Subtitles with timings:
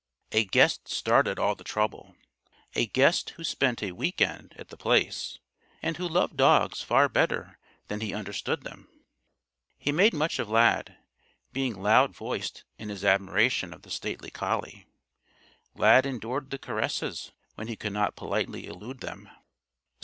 [0.31, 2.15] A guest started all the trouble
[2.73, 5.37] a guest who spent a week end at The Place
[5.83, 8.87] and who loved dogs far better than he understood them.
[9.77, 10.97] He made much of Lad,
[11.53, 14.87] being loud voiced in his admiration of the stately collie.
[15.75, 19.29] Lad endured the caresses when he could not politely elude them.